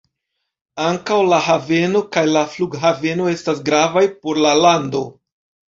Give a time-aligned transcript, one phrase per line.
[0.85, 5.07] Ankaŭ la haveno kaj la flughaveno estas gravaj por la lando.